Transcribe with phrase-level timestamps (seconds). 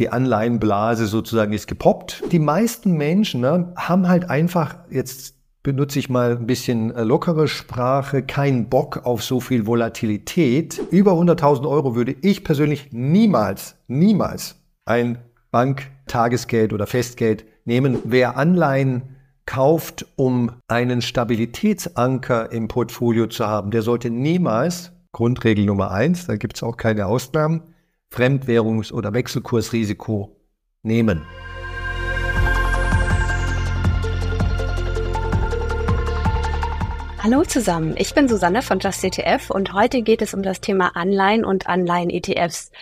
[0.00, 2.24] die Anleihenblase sozusagen ist gepoppt.
[2.32, 7.46] Die meisten Menschen ne, haben halt einfach, jetzt benutze ich mal ein bisschen äh, lockere
[7.46, 10.80] Sprache, keinen Bock auf so viel Volatilität.
[10.90, 15.18] Über 100.000 Euro würde ich persönlich niemals, niemals ein
[15.50, 17.98] Bank-Tagesgeld oder Festgeld nehmen.
[18.04, 25.90] Wer Anleihen kauft, um einen Stabilitätsanker im Portfolio zu haben, der sollte niemals, Grundregel Nummer
[25.90, 27.69] eins, da gibt es auch keine Ausnahmen,
[28.12, 30.36] Fremdwährungs- oder Wechselkursrisiko
[30.82, 31.22] nehmen.
[37.22, 41.44] Hallo zusammen, ich bin Susanne von JustETF und heute geht es um das Thema Anleihen
[41.44, 42.72] und Anleihen-ETFs.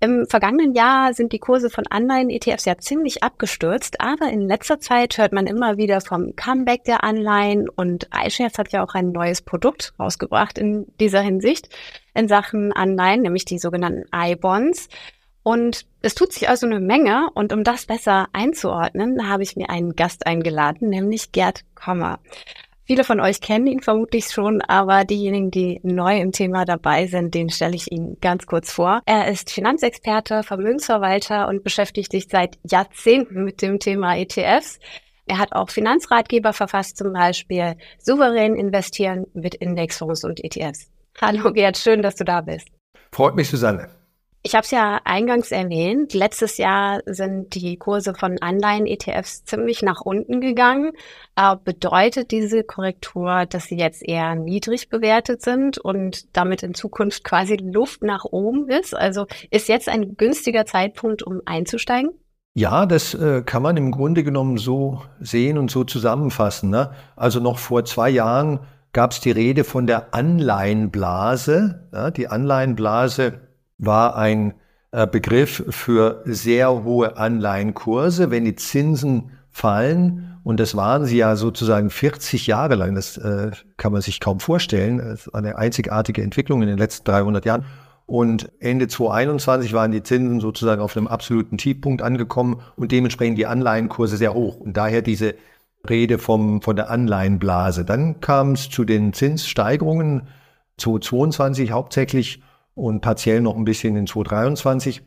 [0.00, 5.18] Im vergangenen Jahr sind die Kurse von Anleihen-ETFs ja ziemlich abgestürzt, aber in letzter Zeit
[5.18, 9.42] hört man immer wieder vom Comeback der Anleihen und iShares hat ja auch ein neues
[9.42, 11.68] Produkt rausgebracht in dieser Hinsicht
[12.14, 14.88] in Sachen Anleihen, nämlich die sogenannten I-Bonds.
[15.42, 19.68] Und es tut sich also eine Menge und um das besser einzuordnen, habe ich mir
[19.68, 22.20] einen Gast eingeladen, nämlich Gerd Kommer.
[22.90, 27.34] Viele von euch kennen ihn vermutlich schon, aber diejenigen, die neu im Thema dabei sind,
[27.34, 29.02] den stelle ich Ihnen ganz kurz vor.
[29.04, 34.78] Er ist Finanzexperte, Vermögensverwalter und beschäftigt sich seit Jahrzehnten mit dem Thema ETFs.
[35.26, 40.90] Er hat auch Finanzratgeber verfasst, zum Beispiel Souverän investieren mit Indexfonds und ETFs.
[41.20, 42.68] Hallo Gerd, schön, dass du da bist.
[43.12, 43.97] Freut mich, Susanne.
[44.42, 46.14] Ich habe es ja eingangs erwähnt.
[46.14, 50.92] Letztes Jahr sind die Kurse von Anleihen-ETFs ziemlich nach unten gegangen.
[51.34, 57.24] Äh, bedeutet diese Korrektur, dass sie jetzt eher niedrig bewertet sind und damit in Zukunft
[57.24, 58.94] quasi Luft nach oben ist?
[58.94, 62.10] Also ist jetzt ein günstiger Zeitpunkt, um einzusteigen?
[62.54, 66.70] Ja, das äh, kann man im Grunde genommen so sehen und so zusammenfassen.
[66.70, 66.92] Ne?
[67.16, 68.60] Also noch vor zwei Jahren
[68.92, 71.88] gab es die Rede von der Anleihenblase.
[71.92, 73.47] Ja, die Anleihenblase
[73.78, 74.54] war ein
[74.90, 78.30] äh, Begriff für sehr hohe Anleihenkurse.
[78.30, 83.50] Wenn die Zinsen fallen, und das waren sie ja sozusagen 40 Jahre lang, das äh,
[83.76, 87.64] kann man sich kaum vorstellen, das ist eine einzigartige Entwicklung in den letzten 300 Jahren.
[88.06, 93.46] Und Ende 2021 waren die Zinsen sozusagen auf einem absoluten Tiefpunkt angekommen und dementsprechend die
[93.46, 94.56] Anleihenkurse sehr hoch.
[94.56, 95.34] Und daher diese
[95.88, 97.84] Rede vom, von der Anleihenblase.
[97.84, 100.28] Dann kam es zu den Zinssteigerungen
[100.78, 102.42] 2022 hauptsächlich
[102.78, 105.02] und partiell noch ein bisschen in 2023.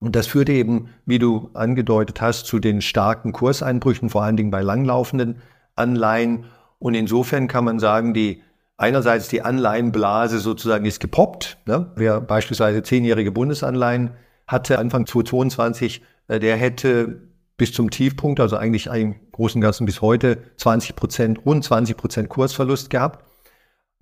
[0.00, 4.50] Und das führte eben, wie du angedeutet hast, zu den starken Kurseinbrüchen, vor allen Dingen
[4.50, 5.40] bei langlaufenden
[5.74, 6.44] Anleihen.
[6.78, 8.42] Und insofern kann man sagen, die
[8.76, 11.58] einerseits die Anleihenblase sozusagen ist gepoppt.
[11.66, 11.92] Ne?
[11.96, 14.10] Wer beispielsweise zehnjährige Bundesanleihen
[14.46, 19.86] hatte Anfang 2022, äh, der hätte bis zum Tiefpunkt, also eigentlich im Großen und Ganzen
[19.86, 23.24] bis heute 20 Prozent, rund 20 Prozent Kursverlust gehabt.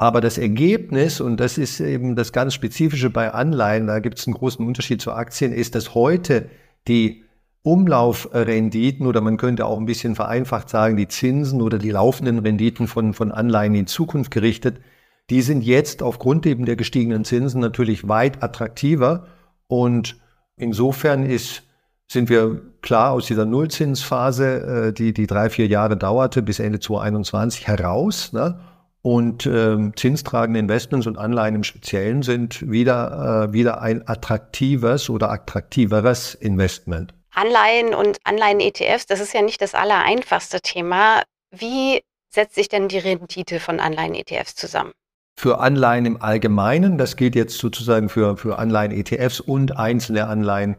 [0.00, 4.26] Aber das Ergebnis, und das ist eben das ganz Spezifische bei Anleihen, da gibt es
[4.26, 6.48] einen großen Unterschied zu Aktien, ist, dass heute
[6.88, 7.24] die
[7.60, 12.88] Umlaufrenditen oder man könnte auch ein bisschen vereinfacht sagen, die Zinsen oder die laufenden Renditen
[12.88, 14.80] von, von Anleihen in Zukunft gerichtet,
[15.28, 19.26] die sind jetzt aufgrund eben der gestiegenen Zinsen natürlich weit attraktiver.
[19.66, 20.16] Und
[20.56, 21.64] insofern ist,
[22.08, 26.80] sind wir klar aus dieser Nullzinsphase, äh, die die drei, vier Jahre dauerte bis Ende
[26.80, 28.32] 2021 heraus.
[28.32, 28.58] Ne?
[29.02, 35.30] Und äh, zinstragende Investments und Anleihen im Speziellen sind wieder, äh, wieder ein attraktives oder
[35.30, 37.14] attraktiveres Investment.
[37.32, 41.22] Anleihen und Anleihen-ETFs, das ist ja nicht das allereinfachste Thema.
[41.50, 44.92] Wie setzt sich denn die Rendite von Anleihen-ETFs zusammen?
[45.36, 50.76] Für Anleihen im Allgemeinen, das gilt jetzt sozusagen für, für Anleihen-ETFs und einzelne Anleihen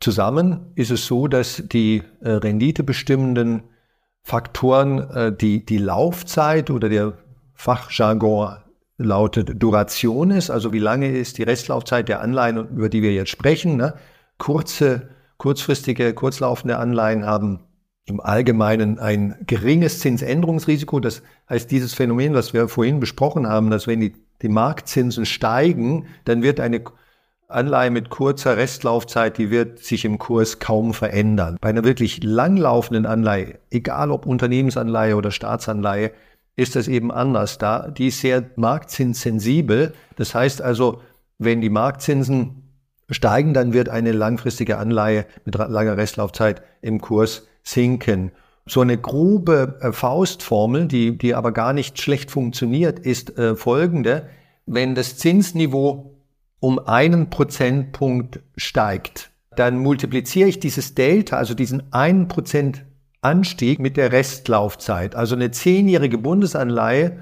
[0.00, 3.62] zusammen, ist es so, dass die äh, renditebestimmenden
[4.22, 7.12] Faktoren äh, die, die Laufzeit oder der
[7.60, 8.56] Fachjargon
[8.96, 13.28] lautet Duration ist, also wie lange ist die Restlaufzeit der Anleihen, über die wir jetzt
[13.28, 13.76] sprechen.
[13.76, 13.92] Ne?
[14.38, 17.60] Kurze, kurzfristige, kurzlaufende Anleihen haben
[18.06, 21.00] im Allgemeinen ein geringes Zinsänderungsrisiko.
[21.00, 26.06] Das heißt, dieses Phänomen, was wir vorhin besprochen haben, dass wenn die, die Marktzinsen steigen,
[26.24, 26.82] dann wird eine
[27.46, 31.58] Anleihe mit kurzer Restlaufzeit, die wird sich im Kurs kaum verändern.
[31.60, 36.12] Bei einer wirklich langlaufenden Anleihe, egal ob Unternehmensanleihe oder Staatsanleihe,
[36.60, 37.56] ist das eben anders.
[37.56, 39.94] Da, die ist sehr marktzinssensibel.
[40.16, 41.00] Das heißt also,
[41.38, 42.74] wenn die Marktzinsen
[43.08, 48.32] steigen, dann wird eine langfristige Anleihe mit langer Restlaufzeit im Kurs sinken.
[48.66, 54.28] So eine grobe äh, Faustformel, die, die aber gar nicht schlecht funktioniert, ist äh, folgende.
[54.66, 56.14] Wenn das Zinsniveau
[56.60, 62.84] um einen Prozentpunkt steigt, dann multipliziere ich dieses Delta, also diesen einen Prozent
[63.22, 65.14] Anstieg mit der Restlaufzeit.
[65.14, 67.18] Also eine zehnjährige Bundesanleihe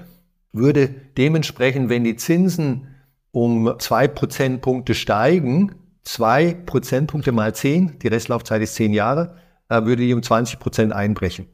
[0.53, 2.95] würde dementsprechend, wenn die Zinsen
[3.31, 9.35] um zwei Prozentpunkte steigen, zwei Prozentpunkte mal zehn, die Restlaufzeit ist zehn Jahre,
[9.69, 11.47] äh, würde die um 20 Prozent einbrechen.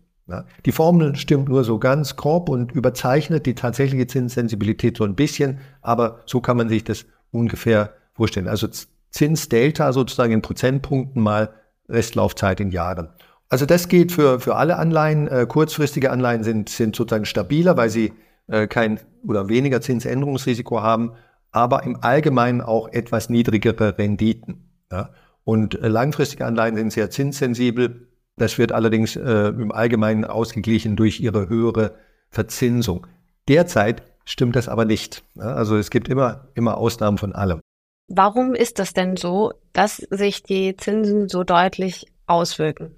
[0.65, 5.59] Die Formel stimmt nur so ganz grob und überzeichnet die tatsächliche Zinssensibilität so ein bisschen,
[5.81, 8.47] aber so kann man sich das ungefähr vorstellen.
[8.47, 8.67] Also
[9.11, 11.53] Zinsdelta sozusagen in Prozentpunkten mal
[11.87, 13.09] Restlaufzeit in Jahren.
[13.49, 15.27] Also das geht für, für alle Anleihen.
[15.27, 18.13] Äh, kurzfristige Anleihen sind, sind sozusagen stabiler, weil sie
[18.47, 21.13] äh, kein oder weniger Zinsänderungsrisiko haben,
[21.51, 24.69] aber im Allgemeinen auch etwas niedrigere Renditen.
[24.91, 25.11] Ja?
[25.43, 28.07] Und äh, langfristige Anleihen sind sehr zinssensibel.
[28.37, 31.95] Das wird allerdings im Allgemeinen ausgeglichen durch ihre höhere
[32.29, 33.07] Verzinsung.
[33.47, 35.23] Derzeit stimmt das aber nicht.
[35.35, 35.53] Ja?
[35.53, 37.61] Also es gibt immer, immer Ausnahmen von allem.
[38.09, 42.95] Warum ist das denn so, dass sich die Zinsen so deutlich auswirken?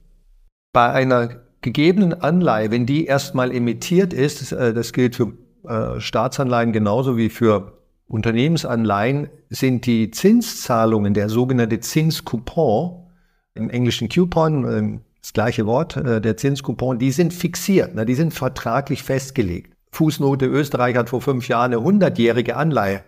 [0.78, 1.30] Bei einer
[1.62, 5.34] gegebenen Anleihe, wenn die erstmal emittiert ist, äh, das gilt für
[5.68, 13.08] äh, Staatsanleihen genauso wie für Unternehmensanleihen, sind die Zinszahlungen, der sogenannte Zinscoupon,
[13.56, 18.36] im englischen Coupon, ähm, das gleiche Wort, äh, der Zinscoupon, die sind fixiert, die sind
[18.36, 19.74] vertraglich festgelegt.
[19.94, 23.02] Fußnote Österreich hat vor fünf Jahren eine hundertjährige Anleihe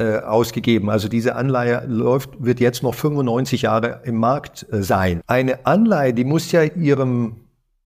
[0.00, 0.88] äh, ausgegeben.
[0.88, 5.20] Also diese Anleihe läuft, wird jetzt noch 95 Jahre im Markt äh, sein.
[5.26, 7.36] Eine Anleihe, die muss ja ihrem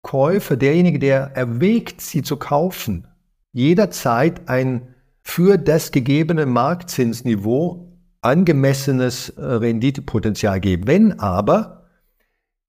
[0.02, 3.08] Käufer, derjenige, der erwägt, sie zu kaufen,
[3.52, 10.88] jederzeit ein für das gegebene Marktzinsniveau angemessenes äh, Renditepotenzial geben.
[10.88, 11.86] Wenn aber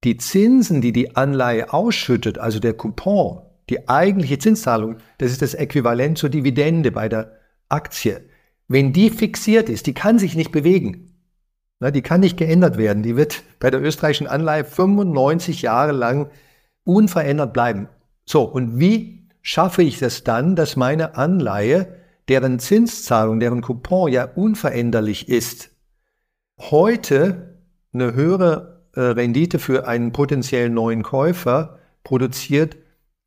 [0.04, 3.40] die Zinsen, die die Anleihe ausschüttet, also der Coupon,
[3.70, 7.38] die eigentliche Zinszahlung, das ist das Äquivalent zur Dividende bei der
[7.70, 8.20] Aktie,
[8.70, 11.12] wenn die fixiert ist, die kann sich nicht bewegen.
[11.80, 13.02] Na, die kann nicht geändert werden.
[13.02, 16.30] Die wird bei der österreichischen Anleihe 95 Jahre lang
[16.84, 17.88] unverändert bleiben.
[18.24, 21.96] So, und wie schaffe ich es dann, dass meine Anleihe,
[22.28, 25.70] deren Zinszahlung, deren Coupon ja unveränderlich ist,
[26.60, 27.58] heute
[27.92, 32.76] eine höhere äh, Rendite für einen potenziellen neuen Käufer produziert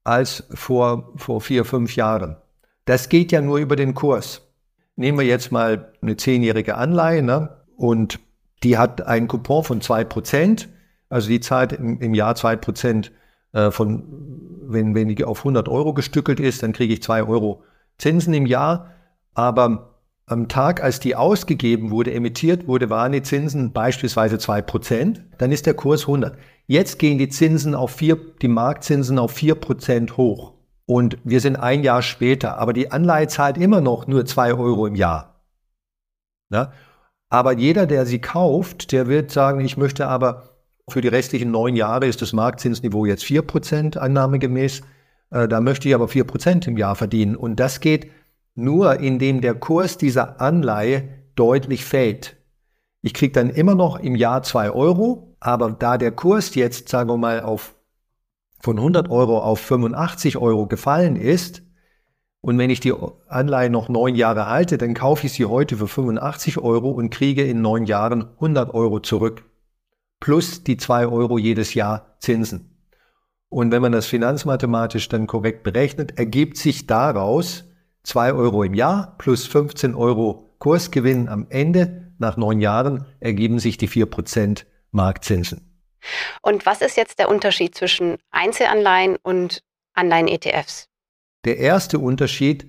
[0.05, 2.37] als vor, vor vier, fünf Jahren.
[2.85, 4.52] Das geht ja nur über den Kurs.
[4.95, 7.49] Nehmen wir jetzt mal eine zehnjährige Anleihe ne?
[7.75, 8.19] und
[8.63, 10.69] die hat einen Coupon von zwei Prozent.
[11.09, 13.11] Also die zahlt im, im Jahr zwei Prozent
[13.53, 14.03] äh, von,
[14.61, 17.63] wenn, wenn die auf 100 Euro gestückelt ist, dann kriege ich zwei Euro
[17.97, 18.91] Zinsen im Jahr.
[19.33, 19.93] Aber
[20.25, 25.23] am Tag, als die ausgegeben wurde, emittiert wurde, waren die Zinsen beispielsweise zwei Prozent.
[25.37, 26.37] Dann ist der Kurs 100.
[26.65, 30.52] Jetzt gehen die Zinsen auf vier, die Marktzinsen auf vier Prozent hoch.
[30.85, 34.85] Und wir sind ein Jahr später, aber die Anleihe zahlt immer noch nur zwei Euro
[34.85, 35.41] im Jahr.
[36.49, 36.73] Ja?
[37.29, 40.53] Aber jeder, der sie kauft, der wird sagen, ich möchte aber
[40.89, 44.81] für die restlichen neun Jahre ist das Marktzinsniveau jetzt vier Prozent annahmegemäß.
[45.31, 47.35] Äh, da möchte ich aber vier Prozent im Jahr verdienen.
[47.35, 48.11] Und das geht
[48.55, 52.35] nur, indem der Kurs dieser Anleihe deutlich fällt.
[53.01, 57.09] Ich kriege dann immer noch im Jahr zwei Euro, aber da der Kurs jetzt, sagen
[57.09, 57.75] wir mal, auf
[58.63, 61.63] von 100 Euro auf 85 Euro gefallen ist,
[62.39, 62.93] und wenn ich die
[63.29, 67.43] Anleihe noch neun Jahre halte, dann kaufe ich sie heute für 85 Euro und kriege
[67.43, 69.45] in neun Jahren 100 Euro zurück.
[70.19, 72.77] Plus die zwei Euro jedes Jahr Zinsen.
[73.47, 77.63] Und wenn man das finanzmathematisch dann korrekt berechnet, ergibt sich daraus
[78.03, 82.11] zwei Euro im Jahr plus 15 Euro Kursgewinn am Ende.
[82.17, 85.72] Nach neun Jahren ergeben sich die vier Prozent Marktzinsen.
[86.41, 89.63] Und was ist jetzt der Unterschied zwischen Einzelanleihen und
[89.93, 90.87] Anleihen-ETFs?
[91.45, 92.67] Der erste Unterschied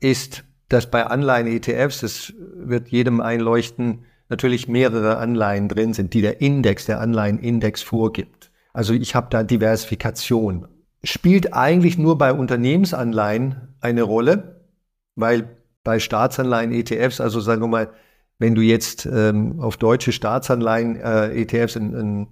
[0.00, 6.40] ist, dass bei Anleihen-ETFs, das wird jedem einleuchten, natürlich mehrere Anleihen drin sind, die der
[6.40, 8.50] Index, der Anleihenindex vorgibt.
[8.72, 10.68] Also ich habe da Diversifikation.
[11.02, 14.66] Spielt eigentlich nur bei Unternehmensanleihen eine Rolle,
[15.14, 17.90] weil bei Staatsanleihen, ETFs, also sagen wir mal,
[18.38, 22.28] wenn du jetzt ähm, auf deutsche Staatsanleihen, äh, ETFs in, in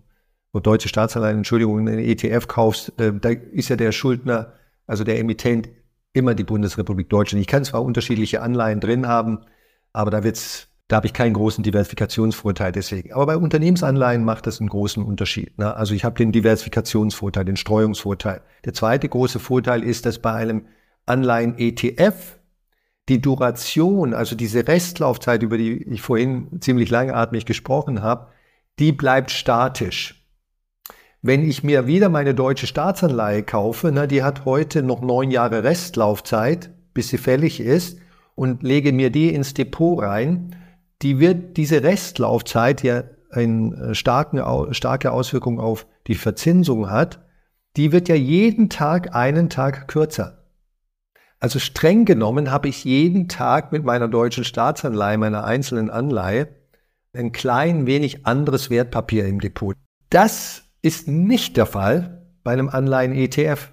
[0.60, 4.52] deutsche Staatsanleihen, Entschuldigung, einen ETF kaufst, äh, da ist ja der Schuldner,
[4.86, 5.68] also der Emittent,
[6.12, 7.40] immer die Bundesrepublik Deutschland.
[7.40, 9.40] Ich kann zwar unterschiedliche Anleihen drin haben,
[9.92, 13.12] aber da wird's, da habe ich keinen großen Diversifikationsvorteil deswegen.
[13.12, 15.58] Aber bei Unternehmensanleihen macht das einen großen Unterschied.
[15.58, 15.74] Ne?
[15.74, 18.40] Also ich habe den Diversifikationsvorteil, den Streuungsvorteil.
[18.64, 20.66] Der zweite große Vorteil ist, dass bei einem
[21.06, 22.38] Anleihen-ETF
[23.08, 28.28] die Duration, also diese Restlaufzeit, über die ich vorhin ziemlich langatmig gesprochen habe,
[28.78, 30.25] die bleibt statisch.
[31.26, 35.64] Wenn ich mir wieder meine deutsche Staatsanleihe kaufe, na, die hat heute noch neun Jahre
[35.64, 37.98] Restlaufzeit, bis sie fällig ist,
[38.36, 40.54] und lege mir die ins Depot rein,
[41.02, 43.02] die wird diese Restlaufzeit ja
[43.32, 47.26] eine äh, starke, starke Auswirkung auf die Verzinsung hat,
[47.76, 50.44] die wird ja jeden Tag einen Tag kürzer.
[51.40, 56.46] Also streng genommen habe ich jeden Tag mit meiner deutschen Staatsanleihe, meiner einzelnen Anleihe,
[57.12, 59.74] ein klein wenig anderes Wertpapier im Depot.
[60.08, 63.72] Das ist nicht der Fall bei einem Anleihen-ETF,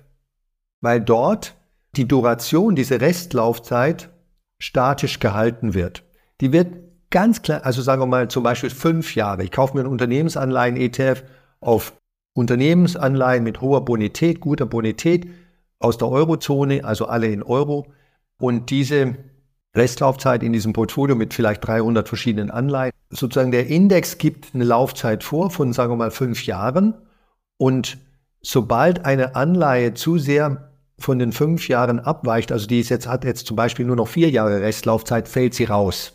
[0.82, 1.56] weil dort
[1.96, 4.10] die Duration, diese Restlaufzeit
[4.58, 6.04] statisch gehalten wird.
[6.42, 6.74] Die wird
[7.12, 9.44] ganz klar, also sagen wir mal zum Beispiel fünf Jahre.
[9.44, 11.24] Ich kaufe mir einen Unternehmensanleihen-ETF
[11.60, 11.94] auf
[12.34, 15.30] Unternehmensanleihen mit hoher Bonität, guter Bonität
[15.78, 17.94] aus der Eurozone, also alle in Euro.
[18.40, 19.18] Und diese
[19.76, 22.92] Restlaufzeit in diesem Portfolio mit vielleicht 300 verschiedenen Anleihen.
[23.16, 26.96] Sozusagen der Index gibt eine Laufzeit vor von, sagen wir mal, fünf Jahren.
[27.58, 27.98] Und
[28.42, 33.26] sobald eine Anleihe zu sehr von den fünf Jahren abweicht, also die ist jetzt, hat
[33.26, 36.14] jetzt zum Beispiel nur noch vier Jahre Restlaufzeit, fällt sie raus.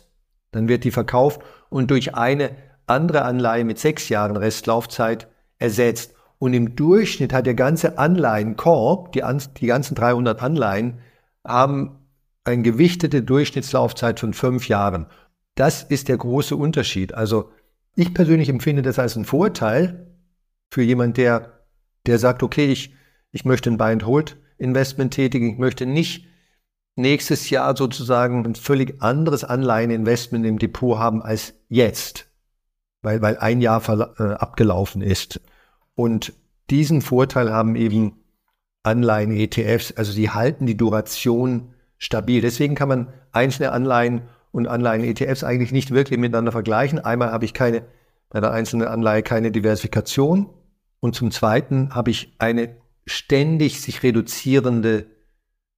[0.51, 2.51] Dann wird die verkauft und durch eine
[2.87, 5.27] andere Anleihe mit sechs Jahren Restlaufzeit
[5.59, 6.13] ersetzt.
[6.39, 9.23] Und im Durchschnitt hat der ganze Anleihenkorb, die,
[9.57, 10.99] die ganzen 300 Anleihen,
[11.45, 11.99] haben
[12.45, 15.05] eine gewichtete Durchschnittslaufzeit von fünf Jahren.
[15.59, 17.13] Das ist der große Unterschied.
[17.13, 17.51] Also
[17.93, 20.07] ich persönlich empfinde das als einen Vorteil
[20.71, 21.65] für jemand, der,
[22.05, 22.95] der sagt, okay, ich,
[23.31, 26.25] ich möchte ein Buy-and-Hold-Investment tätigen, ich möchte nicht
[26.95, 32.29] nächstes Jahr sozusagen ein völlig anderes Anleiheninvestment im Depot haben als jetzt,
[33.01, 33.83] weil, weil ein Jahr
[34.17, 35.41] äh, abgelaufen ist.
[35.93, 36.31] Und
[36.69, 38.23] diesen Vorteil haben eben
[38.83, 42.39] Anleihen-ETFs, also sie halten die Duration stabil.
[42.39, 46.99] Deswegen kann man einzelne Anleihen und Anleihen-ETFs eigentlich nicht wirklich miteinander vergleichen.
[46.99, 47.83] Einmal habe ich keine,
[48.29, 50.49] bei der einzelnen Anleihe keine Diversifikation
[50.99, 52.75] und zum Zweiten habe ich eine
[53.05, 55.07] ständig sich reduzierende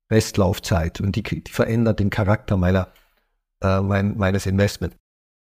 [0.10, 2.90] Restlaufzeit und die, die verändert den Charakter meiner,
[3.62, 4.98] äh, mein, meines Investments.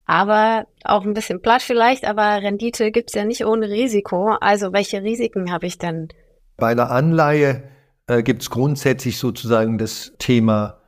[0.08, 4.36] Aber auch ein bisschen platt vielleicht, aber Rendite gibt's ja nicht ohne Risiko.
[4.39, 6.10] Also welche Risiken habe ich denn?
[6.58, 7.63] Bei einer Anleihe
[8.08, 10.82] äh, gibt es grundsätzlich sozusagen das Thema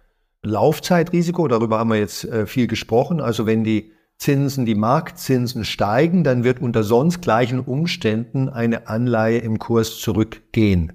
[0.43, 1.47] Laufzeitrisiko.
[1.47, 3.21] Darüber haben wir jetzt äh, viel gesprochen.
[3.21, 9.39] Also wenn die Zinsen, die Marktzinsen steigen, dann wird unter sonst gleichen Umständen eine Anleihe
[9.39, 10.93] im Kurs zurückgehen.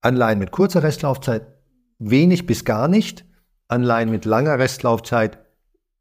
[0.00, 1.46] Anleihen mit kurzer Restlaufzeit
[1.98, 3.24] wenig bis gar nicht.
[3.68, 5.38] Anleihen mit langer Restlaufzeit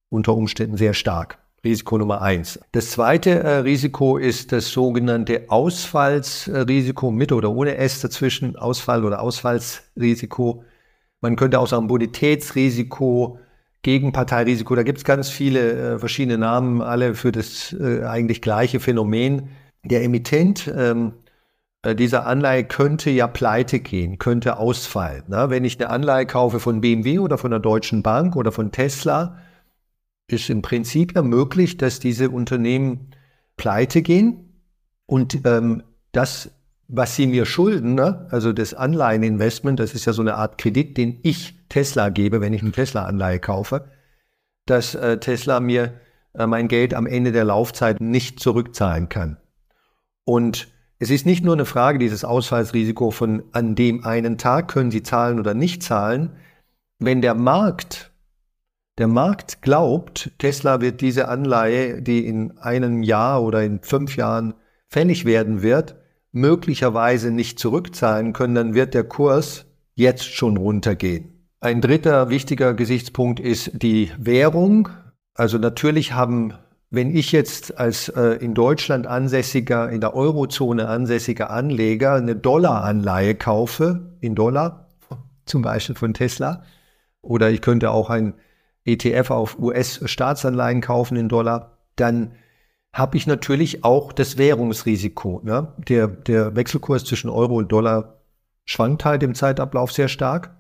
[0.10, 1.40] unter Umständen sehr stark.
[1.66, 2.60] Risiko Nummer eins.
[2.74, 9.22] Das zweite äh, Risiko ist das sogenannte Ausfallsrisiko mit oder ohne S dazwischen, Ausfall oder
[9.22, 10.66] Ausfallsrisiko.
[11.24, 13.40] Man könnte auch sagen Bonitätsrisiko,
[13.82, 14.76] Gegenparteirisiko.
[14.76, 19.48] Da gibt es ganz viele äh, verschiedene Namen, alle für das äh, eigentlich gleiche Phänomen.
[19.86, 21.14] Der Emittent ähm,
[21.82, 25.24] äh, dieser Anleihe könnte ja pleite gehen, könnte ausfallen.
[25.30, 28.74] Na, wenn ich eine Anleihe kaufe von BMW oder von der Deutschen Bank oder von
[28.74, 29.38] Tesla,
[30.28, 33.12] ist im Prinzip ja möglich, dass diese Unternehmen
[33.56, 34.60] pleite gehen
[35.06, 36.52] und ähm, das,
[36.96, 40.96] was sie mir schulden, ne, also das Anleiheninvestment, das ist ja so eine Art Kredit,
[40.96, 43.90] den ich Tesla gebe, wenn ich eine Tesla-Anleihe kaufe,
[44.68, 46.00] dass äh, Tesla mir
[46.36, 49.38] äh, mein Geld am Ende der Laufzeit nicht zurückzahlen kann.
[50.24, 50.68] Und
[51.00, 55.02] es ist nicht nur eine Frage dieses Ausfallsrisiko von an dem einen Tag können Sie
[55.02, 56.38] zahlen oder nicht zahlen.
[57.00, 58.12] Wenn der Markt
[59.00, 64.54] der Markt glaubt, Tesla wird diese Anleihe, die in einem Jahr oder in fünf Jahren
[64.88, 65.96] fällig werden wird,
[66.34, 71.48] möglicherweise nicht zurückzahlen können, dann wird der Kurs jetzt schon runtergehen.
[71.62, 74.90] Ein dritter wichtiger Gesichtspunkt ist die Währung.
[75.36, 76.56] Also natürlich haben,
[76.90, 83.36] wenn ich jetzt als äh, in Deutschland ansässiger, in der Eurozone ansässiger Anleger eine Dollaranleihe
[83.36, 84.90] kaufe, in Dollar,
[85.46, 86.64] zum Beispiel von Tesla,
[87.22, 88.34] oder ich könnte auch ein
[88.86, 92.34] ETF auf US-Staatsanleihen kaufen in Dollar, dann
[92.94, 95.42] habe ich natürlich auch das Währungsrisiko.
[95.44, 95.74] Ne?
[95.90, 98.22] Der, der Wechselkurs zwischen Euro und Dollar
[98.66, 100.56] schwankt halt im Zeitablauf sehr stark.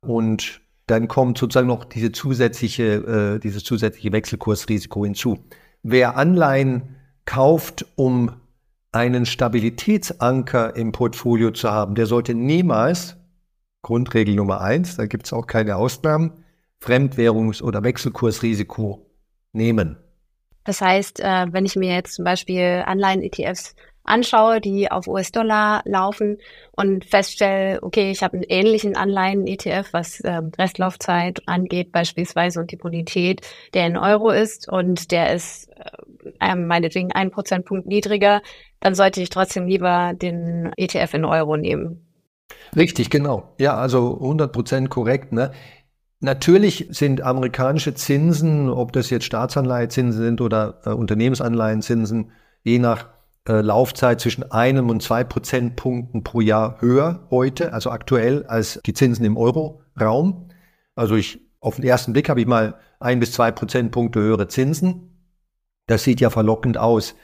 [0.00, 5.38] Und dann kommt sozusagen noch diese zusätzliche, äh, dieses zusätzliche Wechselkursrisiko hinzu.
[5.82, 8.32] Wer Anleihen kauft, um
[8.90, 13.16] einen Stabilitätsanker im Portfolio zu haben, der sollte niemals,
[13.82, 16.44] Grundregel Nummer eins, da gibt es auch keine Ausnahmen,
[16.82, 19.06] Fremdwährungs- oder Wechselkursrisiko
[19.52, 19.96] nehmen.
[20.64, 23.74] Das heißt, äh, wenn ich mir jetzt zum Beispiel Anleihen-ETFs
[24.04, 26.38] anschaue, die auf US-Dollar laufen
[26.72, 32.76] und feststelle, okay, ich habe einen ähnlichen Anleihen-ETF, was äh, Restlaufzeit angeht beispielsweise und die
[32.76, 35.68] Bonität, der in Euro ist und der ist
[36.40, 38.42] äh, meinetwegen ein Prozentpunkt niedriger,
[38.80, 42.06] dann sollte ich trotzdem lieber den ETF in Euro nehmen.
[42.76, 43.54] Richtig, genau.
[43.58, 45.32] Ja, also 100 Prozent korrekt.
[45.32, 45.52] Ne?
[46.20, 53.08] Natürlich sind amerikanische Zinsen, ob das jetzt Staatsanleihezinsen sind oder äh, Unternehmensanleihenzinsen, je nach
[53.48, 58.92] äh, Laufzeit zwischen einem und zwei Prozentpunkten pro Jahr höher heute, also aktuell, als die
[58.92, 60.50] Zinsen im Euro-Raum.
[60.94, 65.32] Also ich, auf den ersten Blick habe ich mal ein bis zwei Prozentpunkte höhere Zinsen.
[65.86, 67.14] Das sieht ja verlockend aus.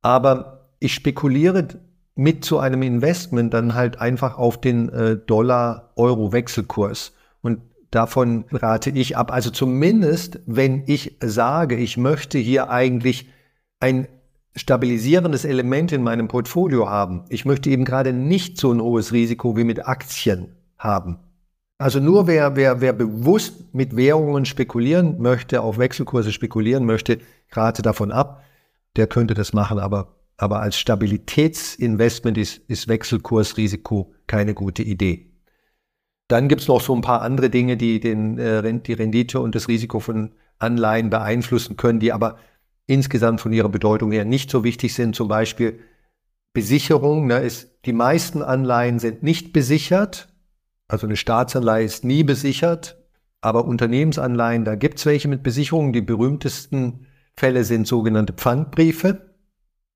[0.00, 1.68] Aber ich spekuliere
[2.14, 7.12] mit zu einem Investment dann halt einfach auf den äh, Dollar-Euro-Wechselkurs.
[7.42, 7.60] Und
[7.92, 9.30] davon rate ich ab.
[9.30, 13.28] Also zumindest, wenn ich sage, ich möchte hier eigentlich
[13.78, 14.08] ein
[14.56, 17.24] stabilisierendes Element in meinem Portfolio haben.
[17.28, 21.18] Ich möchte eben gerade nicht so ein hohes Risiko wie mit Aktien haben.
[21.78, 27.18] Also nur wer, wer, wer bewusst mit Währungen spekulieren möchte, auf Wechselkurse spekulieren möchte,
[27.50, 28.42] rate davon ab.
[28.96, 35.31] Der könnte das machen, aber, aber als Stabilitätsinvestment ist, ist Wechselkursrisiko keine gute Idee.
[36.32, 39.68] Dann gibt's noch so ein paar andere Dinge, die den, äh, die Rendite und das
[39.68, 42.38] Risiko von Anleihen beeinflussen können, die aber
[42.86, 45.14] insgesamt von ihrer Bedeutung her nicht so wichtig sind.
[45.14, 45.80] Zum Beispiel
[46.54, 47.26] Besicherung.
[47.26, 50.32] Ne, ist, die meisten Anleihen sind nicht besichert.
[50.88, 52.96] Also eine Staatsanleihe ist nie besichert.
[53.42, 55.92] Aber Unternehmensanleihen, da gibt es welche mit Besicherung.
[55.92, 59.34] Die berühmtesten Fälle sind sogenannte Pfandbriefe.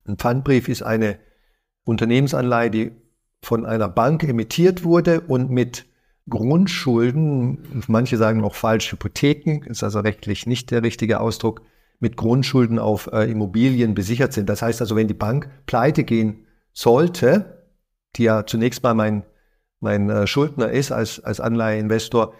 [0.07, 1.17] Ein Pfandbrief ist eine
[1.83, 2.91] Unternehmensanleihe, die
[3.41, 5.87] von einer Bank emittiert wurde und mit
[6.29, 11.61] Grundschulden, manche sagen auch falsch Hypotheken, ist also rechtlich nicht der richtige Ausdruck,
[11.99, 14.49] mit Grundschulden auf äh, Immobilien besichert sind.
[14.49, 17.63] Das heißt also, wenn die Bank pleite gehen sollte,
[18.15, 19.23] die ja zunächst mal mein,
[19.79, 22.33] mein äh, Schuldner ist als, als Anleiheinvestor,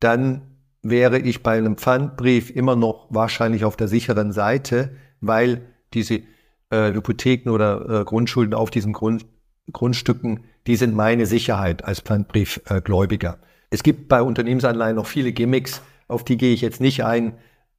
[0.00, 6.22] dann wäre ich bei einem Pfandbrief immer noch wahrscheinlich auf der sicheren Seite, weil diese
[6.70, 9.26] äh, Hypotheken oder äh, Grundschulden auf diesen Grund,
[9.72, 13.38] Grundstücken, die sind meine Sicherheit als Pfandbriefgläubiger.
[13.70, 17.34] Es gibt bei Unternehmensanleihen noch viele Gimmicks, auf die gehe ich jetzt nicht ein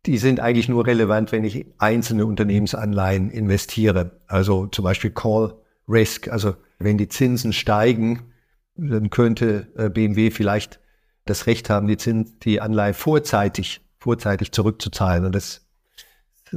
[0.07, 4.21] die sind eigentlich nur relevant, wenn ich einzelne Unternehmensanleihen investiere.
[4.27, 5.53] Also zum Beispiel Call
[5.87, 6.29] Risk.
[6.29, 8.31] Also wenn die Zinsen steigen,
[8.75, 10.79] dann könnte äh, BMW vielleicht
[11.25, 15.25] das Recht haben, die, Zins, die Anleihe vorzeitig, vorzeitig zurückzuzahlen.
[15.25, 15.67] Und das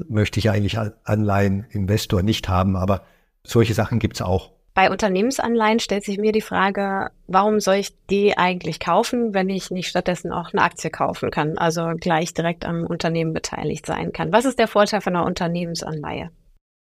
[0.09, 2.77] möchte ich eigentlich als Anleiheninvestor nicht haben.
[2.77, 3.05] Aber
[3.43, 4.53] solche Sachen gibt es auch.
[4.81, 9.71] Bei Unternehmensanleihen stellt sich mir die Frage, warum soll ich die eigentlich kaufen, wenn ich
[9.71, 14.33] nicht stattdessen auch eine Aktie kaufen kann, also gleich direkt am Unternehmen beteiligt sein kann?
[14.33, 16.31] Was ist der Vorteil von einer Unternehmensanleihe?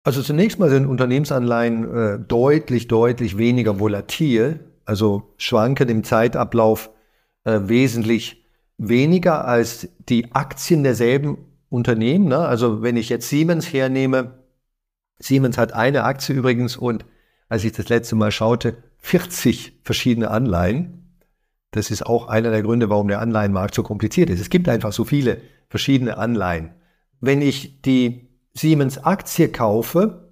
[0.06, 6.92] Also zunächst mal sind Unternehmensanleihen äh, deutlich, deutlich weniger volatil, also schwanken im Zeitablauf
[7.44, 8.46] äh, wesentlich
[8.78, 12.30] weniger als die Aktien derselben Unternehmen.
[12.30, 12.38] Ne?
[12.38, 14.40] Also wenn ich jetzt Siemens hernehme,
[15.20, 17.04] Siemens hat eine Aktie übrigens und
[17.52, 21.18] als ich das letzte Mal schaute, 40 verschiedene Anleihen.
[21.72, 24.40] Das ist auch einer der Gründe, warum der Anleihenmarkt so kompliziert ist.
[24.40, 26.72] Es gibt einfach so viele verschiedene Anleihen.
[27.20, 30.32] Wenn ich die Siemens Aktie kaufe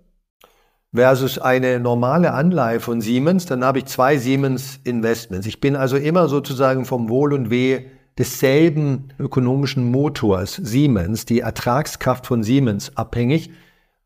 [0.93, 5.45] versus eine normale Anleihe von Siemens, dann habe ich zwei Siemens Investments.
[5.45, 7.82] Ich bin also immer sozusagen vom Wohl und Weh
[8.17, 13.51] desselben ökonomischen Motors Siemens, die Ertragskraft von Siemens abhängig.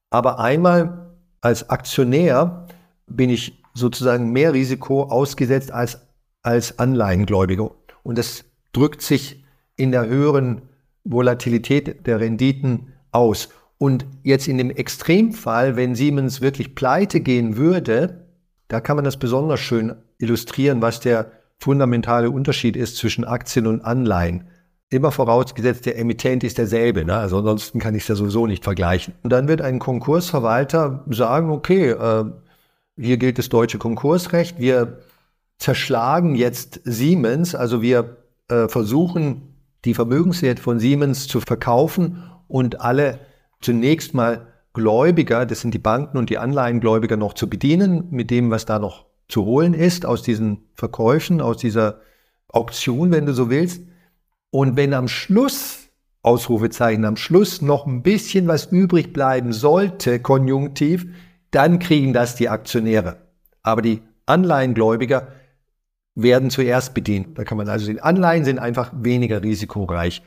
[0.09, 2.65] Aber einmal als Aktionär
[3.07, 5.99] bin ich sozusagen mehr Risiko ausgesetzt als,
[6.41, 7.71] als Anleihengläubiger.
[8.03, 9.43] Und das drückt sich
[9.75, 10.61] in der höheren
[11.03, 13.49] Volatilität der Renditen aus.
[13.77, 18.27] Und jetzt in dem Extremfall, wenn Siemens wirklich pleite gehen würde,
[18.67, 23.81] da kann man das besonders schön illustrieren, was der fundamentale Unterschied ist zwischen Aktien und
[23.81, 24.47] Anleihen.
[24.89, 27.03] Immer vorausgesetzt, der Emittent ist derselbe.
[27.03, 27.15] Ne?
[27.15, 29.15] Also ansonsten kann ich es ja sowieso nicht vergleichen.
[29.23, 32.25] Und dann wird ein Konkursverwalter sagen, okay, äh,
[32.97, 34.59] hier gilt das deutsche Konkursrecht.
[34.59, 34.99] Wir
[35.57, 38.17] zerschlagen jetzt Siemens, also wir
[38.49, 43.19] äh, versuchen, die Vermögenswerte von Siemens zu verkaufen und alle
[43.61, 48.49] zunächst mal Gläubiger, das sind die Banken und die Anleihengläubiger, noch zu bedienen mit dem,
[48.49, 52.01] was da noch zu holen ist aus diesen Verkäufen, aus dieser
[52.47, 53.83] Auktion, wenn du so willst.
[54.49, 55.89] Und wenn am Schluss,
[56.21, 61.07] Ausrufezeichen, am Schluss noch ein bisschen was übrig bleiben sollte, konjunktiv,
[61.53, 63.17] dann kriegen das die Aktionäre.
[63.61, 65.27] Aber die Anleihengläubiger
[66.15, 67.37] werden zuerst bedient.
[67.37, 70.21] Da kann man also sehen, Anleihen sind einfach weniger risikoreich.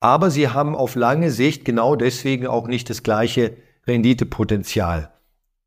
[0.00, 3.56] Aber sie haben auf lange Sicht genau deswegen auch nicht das gleiche
[3.86, 5.12] Renditepotenzial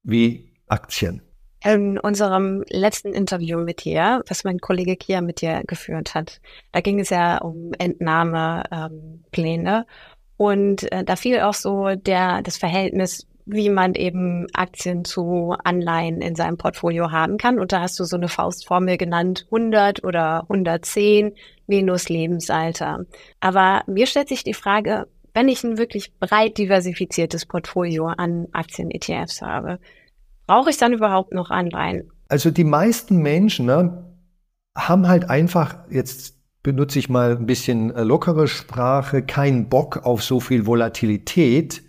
[0.04, 1.22] wie Aktien.
[1.63, 6.41] In unserem letzten Interview mit dir, was mein Kollege Kia mit dir geführt hat,
[6.72, 9.78] da ging es ja um Entnahmepläne.
[9.78, 9.86] Ähm,
[10.38, 16.21] und äh, da fiel auch so der, das Verhältnis wie man eben Aktien zu Anleihen
[16.21, 17.60] in seinem Portfolio haben kann.
[17.60, 21.34] Und da hast du so eine Faustformel genannt, 100 oder 110
[21.67, 23.05] minus Lebensalter.
[23.39, 29.41] Aber mir stellt sich die Frage, wenn ich ein wirklich breit diversifiziertes Portfolio an Aktien-ETFs
[29.41, 29.79] habe,
[30.47, 32.10] brauche ich dann überhaupt noch Anleihen?
[32.29, 34.05] Also die meisten Menschen ne,
[34.75, 40.39] haben halt einfach, jetzt benutze ich mal ein bisschen lockere Sprache, keinen Bock auf so
[40.39, 41.85] viel Volatilität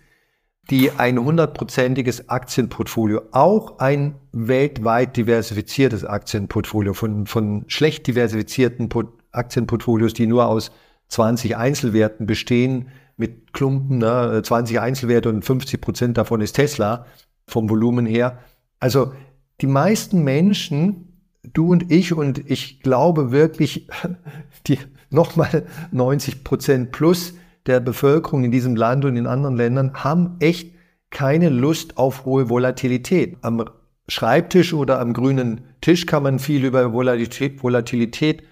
[0.69, 8.89] die ein hundertprozentiges Aktienportfolio, auch ein weltweit diversifiziertes Aktienportfolio von, von schlecht diversifizierten
[9.31, 10.71] Aktienportfolios, die nur aus
[11.07, 17.07] 20 Einzelwerten bestehen, mit Klumpen, ne, 20 Einzelwerte und 50 Prozent davon ist Tesla
[17.47, 18.39] vom Volumen her.
[18.79, 19.13] Also
[19.61, 23.87] die meisten Menschen, du und ich und ich glaube wirklich,
[24.67, 24.77] die
[25.09, 27.33] nochmal 90 Prozent plus
[27.67, 30.73] der Bevölkerung in diesem Land und in anderen Ländern haben echt
[31.09, 33.37] keine Lust auf hohe Volatilität.
[33.41, 33.63] Am
[34.09, 38.43] Schreibtisch oder am grünen Tisch kann man viel über Volatilität, Volatilität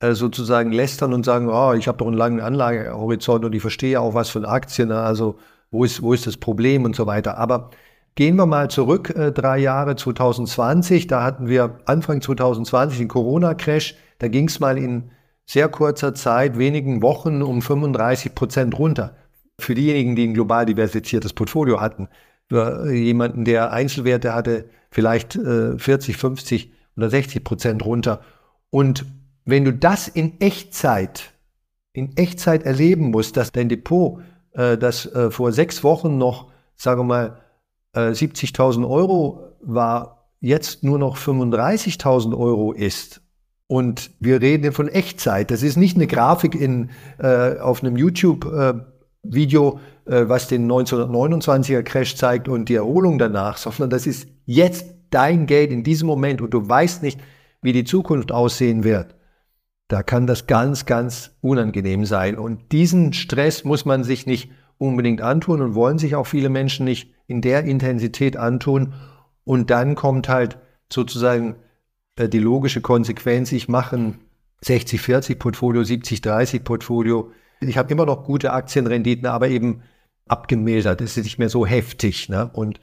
[0.00, 4.00] äh, sozusagen lästern und sagen, oh, ich habe doch einen langen Anlagehorizont und ich verstehe
[4.00, 4.98] auch was von Aktien, ne?
[4.98, 5.36] also
[5.70, 7.36] wo ist, wo ist das Problem und so weiter.
[7.36, 7.70] Aber
[8.14, 13.96] gehen wir mal zurück, äh, drei Jahre 2020, da hatten wir Anfang 2020 den Corona-Crash,
[14.18, 15.10] da ging es mal in
[15.46, 19.16] sehr kurzer Zeit, wenigen Wochen um 35 Prozent runter.
[19.58, 22.08] Für diejenigen, die ein global diversifiziertes Portfolio hatten.
[22.48, 28.20] Für jemanden, der Einzelwerte hatte, vielleicht äh, 40, 50 oder 60 Prozent runter.
[28.70, 29.06] Und
[29.44, 31.32] wenn du das in Echtzeit,
[31.92, 34.20] in Echtzeit erleben musst, dass dein Depot,
[34.52, 37.38] äh, das äh, vor sechs Wochen noch, sagen wir mal,
[37.94, 43.21] äh, 70.000 Euro war, jetzt nur noch 35.000 Euro ist
[43.72, 45.50] und wir reden von Echtzeit.
[45.50, 51.82] Das ist nicht eine Grafik in, äh, auf einem YouTube-Video, äh, äh, was den 1929er
[51.82, 56.42] Crash zeigt und die Erholung danach, sondern das ist jetzt dein Geld in diesem Moment
[56.42, 57.18] und du weißt nicht,
[57.62, 59.14] wie die Zukunft aussehen wird.
[59.88, 62.36] Da kann das ganz, ganz unangenehm sein.
[62.36, 66.84] Und diesen Stress muss man sich nicht unbedingt antun und wollen sich auch viele Menschen
[66.84, 68.92] nicht in der Intensität antun.
[69.44, 70.58] Und dann kommt halt
[70.92, 71.56] sozusagen
[72.18, 74.18] die logische Konsequenz, ich mache ein
[74.64, 77.32] 60-40 Portfolio, 70-30 Portfolio.
[77.60, 79.82] Ich habe immer noch gute Aktienrenditen, aber eben
[80.28, 81.00] abgemildert.
[81.00, 82.28] Das ist nicht mehr so heftig.
[82.28, 82.50] Ne?
[82.52, 82.80] Und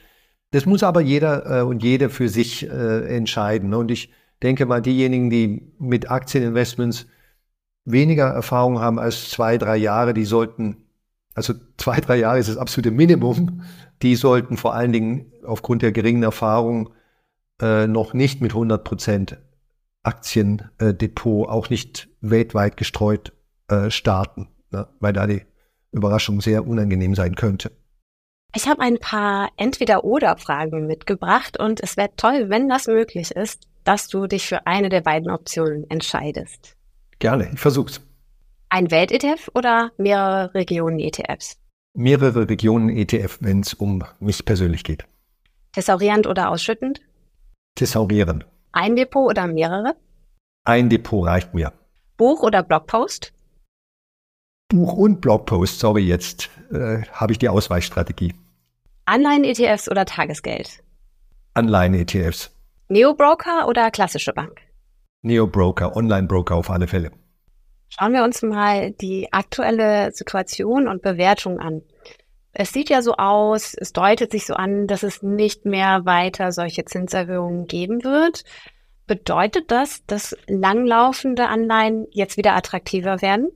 [0.51, 3.69] das muss aber jeder äh, und jede für sich äh, entscheiden.
[3.69, 3.77] Ne?
[3.77, 4.11] Und ich
[4.41, 7.07] denke mal, diejenigen, die mit Aktieninvestments
[7.85, 10.77] weniger Erfahrung haben als zwei, drei Jahre, die sollten,
[11.33, 13.63] also zwei, drei Jahre ist das absolute Minimum,
[14.01, 16.89] die sollten vor allen Dingen aufgrund der geringen Erfahrung
[17.61, 19.37] äh, noch nicht mit 100 Prozent
[20.03, 23.33] Aktiendepot, auch nicht weltweit gestreut
[23.67, 24.87] äh, starten, ne?
[24.99, 25.43] weil da die
[25.91, 27.71] Überraschung sehr unangenehm sein könnte.
[28.55, 34.07] Ich habe ein paar Entweder-Oder-Fragen mitgebracht und es wäre toll, wenn das möglich ist, dass
[34.07, 36.75] du dich für eine der beiden Optionen entscheidest.
[37.19, 38.01] Gerne, ich versuch's.
[38.69, 41.57] Ein Welt-ETF oder mehrere Regionen-ETFs?
[41.93, 45.05] Mehrere Regionen-ETF, wenn es um mich persönlich geht.
[45.73, 47.01] Thesaurierend oder ausschüttend?
[47.79, 48.43] Thesaurieren.
[48.73, 49.95] Ein Depot oder mehrere?
[50.65, 51.71] Ein Depot reicht mir.
[52.17, 53.31] Buch oder Blogpost?
[54.67, 58.33] Buch und Blogpost, sorry, jetzt äh, habe ich die Ausweichstrategie.
[59.05, 60.83] Anleihen-ETFs oder Tagesgeld?
[61.53, 62.51] Anleihen-ETFs.
[62.89, 64.59] Neo-Broker oder klassische Bank?
[65.21, 67.11] Neo-Broker, Online-Broker auf alle Fälle.
[67.87, 71.81] Schauen wir uns mal die aktuelle Situation und Bewertung an.
[72.51, 76.51] Es sieht ja so aus, es deutet sich so an, dass es nicht mehr weiter
[76.51, 78.43] solche Zinserhöhungen geben wird.
[79.05, 83.49] Bedeutet das, dass langlaufende Anleihen jetzt wieder attraktiver werden?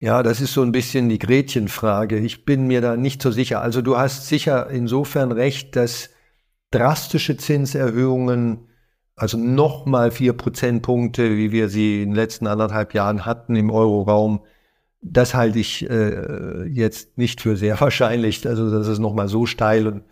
[0.00, 2.18] Ja, das ist so ein bisschen die Gretchenfrage.
[2.18, 3.62] Ich bin mir da nicht so sicher.
[3.62, 6.10] Also du hast sicher insofern recht, dass
[6.70, 8.68] drastische Zinserhöhungen,
[9.16, 14.44] also nochmal vier Prozentpunkte, wie wir sie in den letzten anderthalb Jahren hatten im Euroraum,
[15.04, 19.86] das halte ich äh, jetzt nicht für sehr wahrscheinlich, also dass es nochmal so steil
[19.86, 20.02] und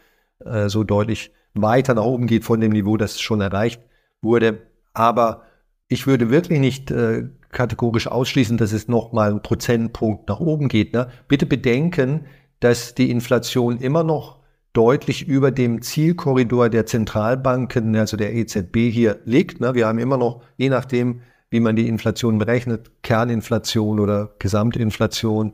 [0.45, 3.83] äh, so deutlich weiter nach oben geht von dem Niveau, das schon erreicht
[4.21, 4.59] wurde.
[4.93, 5.43] Aber
[5.89, 10.95] ich würde wirklich nicht äh, kategorisch ausschließen, dass es nochmal einen Prozentpunkt nach oben geht.
[10.95, 11.09] Ne?
[11.29, 12.27] Bitte bedenken,
[12.61, 14.41] dass die Inflation immer noch
[14.73, 19.61] deutlich über dem Zielkorridor der Zentralbanken, also der EZB hier liegt.
[19.61, 19.75] Ne?
[19.75, 21.21] Wir haben immer noch, je nachdem,
[21.53, 25.53] wie man die Inflation berechnet, Kerninflation oder Gesamtinflation,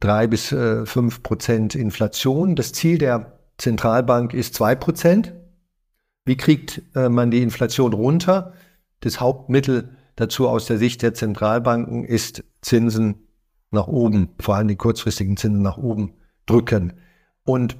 [0.00, 2.56] drei bis äh, fünf Prozent Inflation.
[2.56, 5.34] Das Ziel der Zentralbank ist zwei Prozent.
[6.24, 8.54] Wie kriegt äh, man die Inflation runter?
[9.00, 13.28] Das Hauptmittel dazu aus der Sicht der Zentralbanken ist Zinsen
[13.70, 16.14] nach oben, vor allem die kurzfristigen Zinsen nach oben
[16.46, 16.94] drücken.
[17.44, 17.76] Und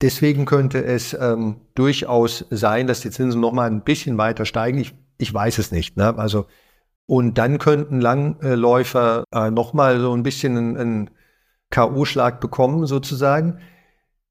[0.00, 4.78] deswegen könnte es ähm, durchaus sein, dass die Zinsen noch mal ein bisschen weiter steigen.
[4.78, 5.96] Ich, ich weiß es nicht.
[5.96, 6.16] Ne?
[6.16, 6.46] Also
[7.08, 11.10] und dann könnten Langläufer äh, nochmal so ein bisschen einen, einen
[11.70, 13.60] K.O.-Schlag bekommen, sozusagen.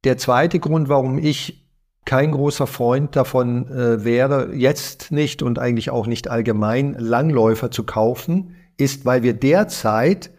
[0.03, 1.67] Der zweite Grund, warum ich
[2.05, 7.83] kein großer Freund davon äh, wäre, jetzt nicht und eigentlich auch nicht allgemein Langläufer zu
[7.83, 10.29] kaufen, ist, weil wir derzeit,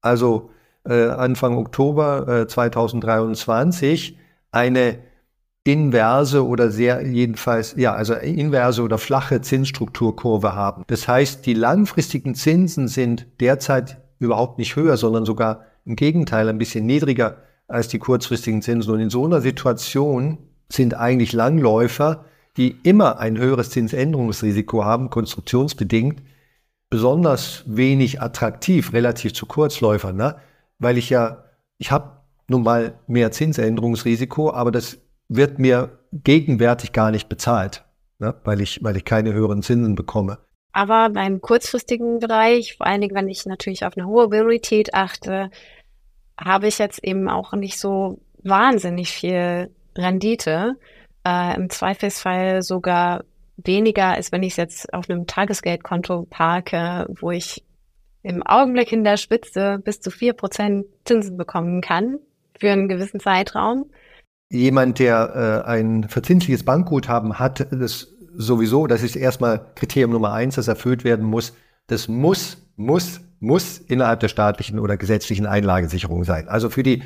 [0.00, 0.50] also
[0.84, 4.18] äh, Anfang Oktober äh, 2023,
[4.50, 4.98] eine
[5.66, 10.84] inverse oder sehr jedenfalls, ja, also inverse oder flache Zinsstrukturkurve haben.
[10.86, 16.58] Das heißt, die langfristigen Zinsen sind derzeit überhaupt nicht höher, sondern sogar im Gegenteil ein
[16.58, 18.92] bisschen niedriger als die kurzfristigen Zinsen.
[18.92, 22.24] Und in so einer Situation sind eigentlich Langläufer,
[22.56, 26.22] die immer ein höheres Zinsänderungsrisiko haben, konstruktionsbedingt,
[26.90, 30.36] besonders wenig attraktiv relativ zu Kurzläufern, ne?
[30.78, 31.44] weil ich ja,
[31.78, 32.12] ich habe
[32.46, 37.84] nun mal mehr Zinsänderungsrisiko, aber das wird mir gegenwärtig gar nicht bezahlt,
[38.18, 38.34] ne?
[38.44, 40.38] weil, ich, weil ich keine höheren Zinsen bekomme.
[40.72, 45.50] Aber beim kurzfristigen Bereich, vor allen Dingen, wenn ich natürlich auf eine hohe Priorität achte,
[46.38, 50.76] habe ich jetzt eben auch nicht so wahnsinnig viel Rendite.
[51.26, 53.24] Äh, Im Zweifelsfall sogar
[53.56, 57.64] weniger, als wenn ich es jetzt auf einem Tagesgeldkonto parke, wo ich
[58.22, 62.18] im Augenblick in der Spitze bis zu vier Prozent Zinsen bekommen kann
[62.58, 63.90] für einen gewissen Zeitraum.
[64.50, 70.56] Jemand, der äh, ein verzinsliches Bankguthaben hat, das sowieso, das ist erstmal Kriterium Nummer eins,
[70.56, 71.54] das erfüllt werden muss.
[71.86, 76.48] Das muss, muss, muss innerhalb der staatlichen oder gesetzlichen Einlagensicherung sein.
[76.48, 77.02] Also für die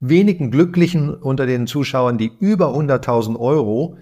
[0.00, 3.96] wenigen Glücklichen unter den Zuschauern, die über 100.000 Euro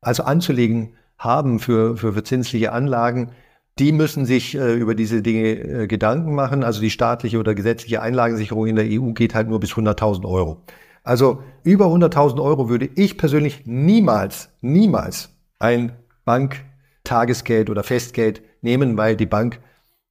[0.00, 3.30] also anzulegen haben für, für verzinsliche Anlagen,
[3.78, 6.64] die müssen sich äh, über diese Dinge äh, Gedanken machen.
[6.64, 10.62] Also die staatliche oder gesetzliche Einlagensicherung in der EU geht halt nur bis 100.000 Euro.
[11.02, 19.16] Also über 100.000 Euro würde ich persönlich niemals, niemals ein Banktagesgeld oder Festgeld nehmen, weil
[19.16, 19.60] die Bank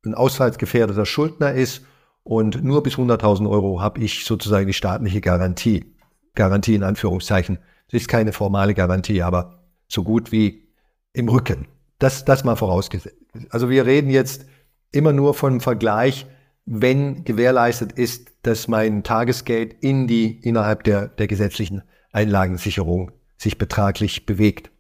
[0.06, 1.86] ein ausfallsgefährdeter Schuldner ist
[2.24, 5.96] und nur bis 100.000 Euro habe ich sozusagen die staatliche Garantie.
[6.36, 7.60] Garantie in Anführungszeichen.
[7.90, 10.68] Das ist keine formale Garantie, aber so gut wie
[11.14, 11.68] im Rücken.
[12.00, 13.18] Das, das mal vorausgesetzt.
[13.50, 14.46] Also wir reden jetzt
[14.92, 16.26] immer nur von Vergleich,
[16.66, 24.26] wenn gewährleistet ist, dass mein Tagesgeld in die, innerhalb der, der gesetzlichen Einlagensicherung sich betraglich
[24.26, 24.72] bewegt.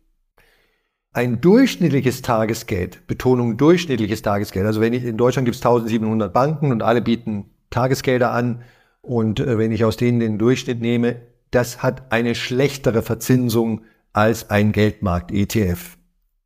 [1.14, 6.72] Ein durchschnittliches Tagesgeld, Betonung durchschnittliches Tagesgeld, also wenn ich, in Deutschland gibt es 1700 Banken
[6.72, 8.64] und alle bieten Tagesgelder an
[9.02, 13.82] und äh, wenn ich aus denen den Durchschnitt nehme, das hat eine schlechtere Verzinsung
[14.14, 15.98] als ein Geldmarkt-ETF.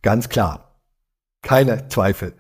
[0.02, 0.82] Ganz klar.
[1.42, 2.34] Keine Zweifel.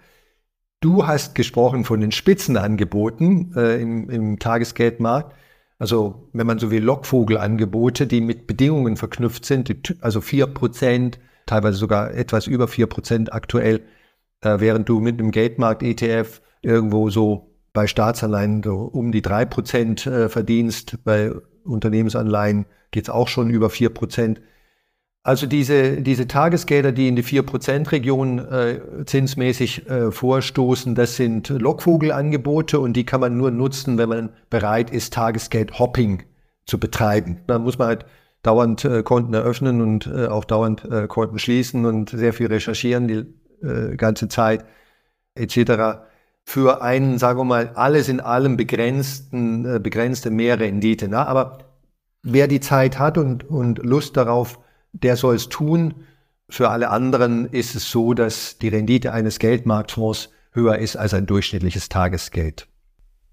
[0.82, 5.36] Du hast gesprochen von den Spitzenangeboten äh, im, im Tagesgeldmarkt.
[5.80, 11.78] Also wenn man so will, Lockvogelangebote, die mit Bedingungen verknüpft sind, also vier Prozent, teilweise
[11.78, 13.82] sogar etwas über vier Prozent aktuell,
[14.42, 20.06] äh, während du mit einem Geldmarkt-ETF irgendwo so bei Staatsanleihen so um die drei Prozent
[20.08, 21.04] äh, verdienst.
[21.04, 21.32] Bei
[21.64, 24.42] Unternehmensanleihen geht es auch schon über vier Prozent.
[25.26, 32.80] Also diese, diese Tagesgelder, die in die 4%-Region äh, zinsmäßig äh, vorstoßen, das sind Lockvogelangebote
[32.80, 36.22] und die kann man nur nutzen, wenn man bereit ist, Tagesgeld-Hopping
[36.68, 37.40] zu betreiben.
[37.48, 38.06] Da muss man halt
[38.44, 43.08] dauernd äh, Konten eröffnen und äh, auch dauernd äh, Konten schließen und sehr viel recherchieren
[43.08, 43.26] die
[43.68, 44.64] äh, ganze Zeit
[45.34, 46.06] etc.
[46.44, 51.08] Für einen, sagen wir mal, alles in allem begrenzten, äh, begrenzte Mehrrendite.
[51.08, 51.28] Ne?
[51.28, 51.58] Aber
[52.22, 54.60] wer die Zeit hat und, und Lust darauf,
[55.03, 56.05] der soll es tun.
[56.49, 61.25] Für alle anderen ist es so, dass die Rendite eines Geldmarktfonds höher ist als ein
[61.25, 62.67] durchschnittliches Tagesgeld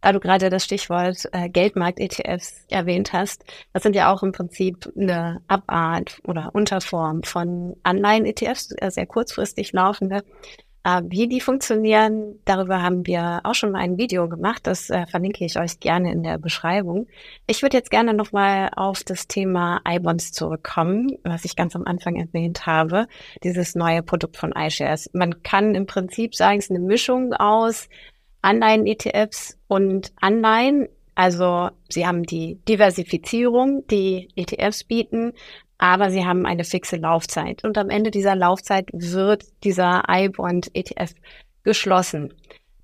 [0.03, 4.93] da du gerade das Stichwort äh, Geldmarkt-ETFs erwähnt hast, das sind ja auch im Prinzip
[4.97, 10.25] eine Abart oder Unterform von Anleihen-ETFs, sehr kurzfristig laufende.
[10.85, 15.07] Äh, wie die funktionieren, darüber haben wir auch schon mal ein Video gemacht, das äh,
[15.07, 17.07] verlinke ich euch gerne in der Beschreibung.
[17.47, 22.17] Ich würde jetzt gerne nochmal auf das Thema iBonds zurückkommen, was ich ganz am Anfang
[22.17, 23.07] erwähnt habe,
[23.45, 25.09] dieses neue Produkt von iShares.
[25.13, 27.89] Man kann im Prinzip sagen, es ist eine Mischung aus
[28.43, 30.89] Anleihen-ETFs und Anleihen.
[31.15, 35.35] Also sie haben die Diversifizierung, die ETFs bieten,
[35.83, 37.65] aber sie haben eine fixe Laufzeit.
[37.65, 41.11] Und am Ende dieser Laufzeit wird dieser iBond-ETF
[41.65, 42.33] geschlossen.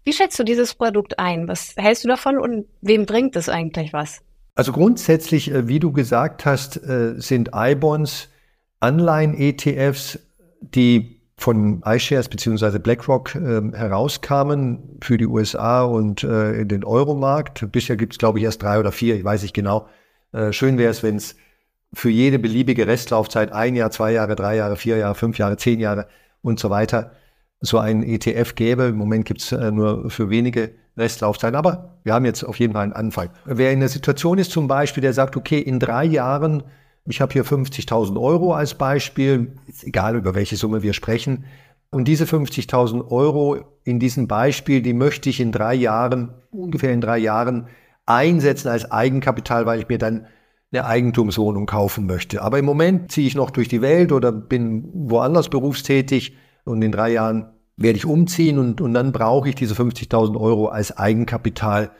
[0.02, 1.46] Wie schätzt du dieses Produkt ein?
[1.46, 4.18] Was hältst du davon und wem bringt es eigentlich was?
[4.56, 8.30] Also grundsätzlich, äh, wie du gesagt hast, äh, sind iBonds
[8.80, 10.18] Anleihen-ETFs,
[10.60, 17.70] die von iShares beziehungsweise BlackRock äh, herauskamen für die USA und äh, in den Euromarkt.
[17.70, 19.86] Bisher gibt es, glaube ich, erst drei oder vier, ich weiß nicht genau.
[20.50, 21.36] Schön wäre es, wenn es
[21.94, 25.80] für jede beliebige Restlaufzeit ein Jahr, zwei Jahre, drei Jahre, vier Jahre, fünf Jahre, zehn
[25.80, 26.06] Jahre
[26.42, 27.12] und so weiter
[27.60, 28.84] so einen ETF gäbe.
[28.84, 32.72] Im Moment gibt es äh, nur für wenige Restlaufzeiten, aber wir haben jetzt auf jeden
[32.74, 33.30] Fall einen Anfang.
[33.46, 36.62] Wer in der Situation ist zum Beispiel, der sagt, okay, in drei Jahren
[37.08, 41.46] ich habe hier 50.000 Euro als Beispiel, ist egal über welche Summe wir sprechen.
[41.90, 47.00] Und diese 50.000 Euro in diesem Beispiel, die möchte ich in drei Jahren, ungefähr in
[47.00, 47.66] drei Jahren
[48.04, 50.26] einsetzen als Eigenkapital, weil ich mir dann
[50.70, 52.42] eine Eigentumswohnung kaufen möchte.
[52.42, 56.92] Aber im Moment ziehe ich noch durch die Welt oder bin woanders berufstätig und in
[56.92, 61.90] drei Jahren werde ich umziehen und, und dann brauche ich diese 50.000 Euro als Eigenkapital,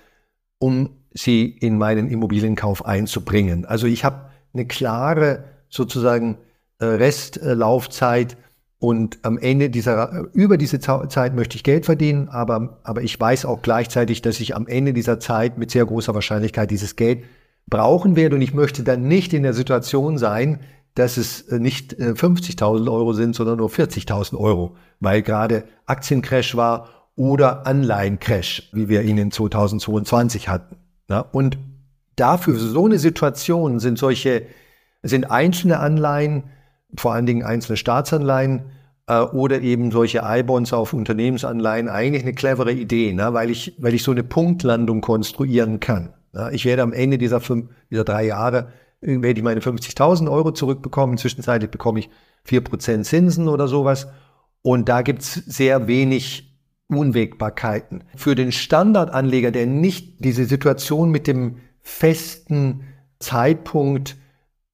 [0.59, 3.65] um sie in meinen Immobilienkauf einzubringen.
[3.65, 6.39] Also ich habe eine klare sozusagen
[6.79, 8.37] äh, Restlaufzeit
[8.81, 13.45] und am Ende dieser, über diese Zeit möchte ich Geld verdienen, aber, aber ich weiß
[13.45, 17.25] auch gleichzeitig, dass ich am Ende dieser Zeit mit sehr großer Wahrscheinlichkeit dieses Geld
[17.69, 20.61] brauchen werde und ich möchte dann nicht in der Situation sein,
[20.95, 26.57] dass es äh, nicht 50.000 äh, Euro sind, sondern nur 40.000 Euro, weil gerade Aktiencrash
[26.57, 30.77] war oder Anleihencrash, wie wir ihn in 2022 hatten.
[31.33, 31.59] Und
[32.17, 34.43] dafür, für so eine Situation sind solche,
[35.03, 36.45] sind einzelne Anleihen,
[36.97, 38.71] vor allen Dingen einzelne Staatsanleihen
[39.07, 43.35] äh, oder eben solche I-Bonds auf Unternehmensanleihen eigentlich eine clevere Idee, ne?
[43.35, 46.15] weil, ich, weil ich so eine Punktlandung konstruieren kann.
[46.33, 46.51] Ne?
[46.53, 51.19] Ich werde am Ende dieser, fünf, dieser drei Jahre werde ich meine 50.000 Euro zurückbekommen.
[51.19, 52.11] Zwischenzeitlich bekomme ich
[52.49, 54.09] 4% Zinsen oder sowas.
[54.63, 56.57] Und da gibt es sehr wenig
[56.89, 58.05] Unwägbarkeiten.
[58.17, 62.83] Für den Standardanleger, der nicht diese Situation mit dem festen
[63.21, 64.17] Zeitpunkt,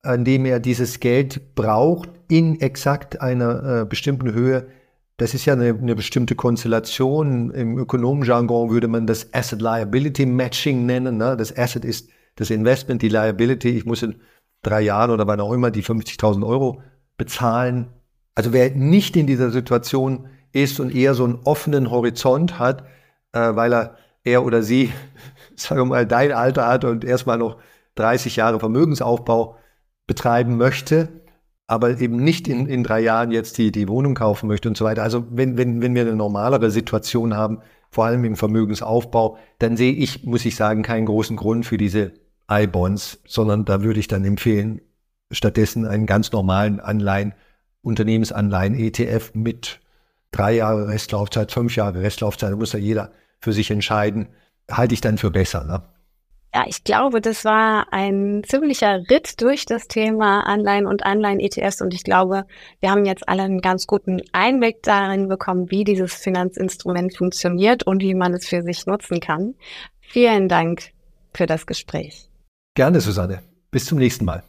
[0.03, 4.69] an dem er dieses Geld braucht, in exakt einer äh, bestimmten Höhe,
[5.17, 7.51] das ist ja eine, eine bestimmte Konstellation.
[7.53, 11.19] Im Ökonomenjargon würde man das Asset Liability Matching nennen.
[11.19, 11.37] Ne?
[11.37, 14.17] Das Asset ist das Investment, die Liability, ich muss in
[14.63, 16.83] drei Jahren oder wann auch immer die 50.000 Euro
[17.17, 17.89] bezahlen.
[18.35, 22.83] Also wer nicht in dieser Situation ist und eher so einen offenen Horizont hat,
[23.33, 24.93] äh, weil er, er oder sie,
[25.57, 27.59] sagen wir mal, dein Alter hat und erstmal noch
[27.95, 29.57] 30 Jahre Vermögensaufbau
[30.09, 31.24] betreiben möchte,
[31.67, 34.85] aber eben nicht in, in drei Jahren jetzt die, die Wohnung kaufen möchte und so
[34.85, 35.03] weiter.
[35.03, 39.93] Also wenn, wenn, wenn wir eine normalere Situation haben, vor allem im Vermögensaufbau, dann sehe
[39.93, 42.13] ich, muss ich sagen, keinen großen Grund für diese
[42.51, 44.81] I-Bonds, sondern da würde ich dann empfehlen,
[45.31, 47.35] stattdessen einen ganz normalen Anleihen,
[47.83, 49.81] Unternehmensanleihen, ETF mit
[50.33, 54.29] drei Jahre Restlaufzeit, fünf Jahre Restlaufzeit, da muss ja jeder für sich entscheiden,
[54.71, 55.65] halte ich dann für besser.
[55.65, 55.83] Ne?
[56.55, 61.93] Ja, ich glaube, das war ein ziemlicher Ritt durch das Thema Anleihen und Anleihen-ETFs und
[61.93, 62.45] ich glaube,
[62.79, 68.03] wir haben jetzt alle einen ganz guten Einblick darin bekommen, wie dieses Finanzinstrument funktioniert und
[68.03, 69.57] wie man es für sich nutzen kann.
[70.01, 70.93] Vielen Dank
[71.35, 72.31] für das Gespräch.
[72.77, 73.43] Gerne, Susanne.
[73.73, 74.45] Bis zum nächsten Mal.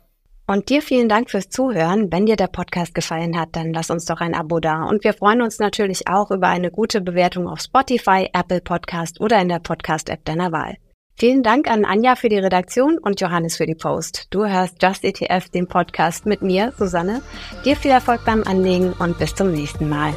[0.46, 2.12] Und dir vielen Dank fürs Zuhören.
[2.12, 4.84] Wenn dir der Podcast gefallen hat, dann lass uns doch ein Abo da.
[4.84, 9.42] Und wir freuen uns natürlich auch über eine gute Bewertung auf Spotify, Apple Podcast oder
[9.42, 10.76] in der Podcast-App deiner Wahl.
[11.18, 14.28] Vielen Dank an Anja für die Redaktion und Johannes für die Post.
[14.32, 17.22] Du hörst Just ETF, den Podcast mit mir, Susanne.
[17.64, 20.14] Dir viel Erfolg beim Anlegen und bis zum nächsten Mal.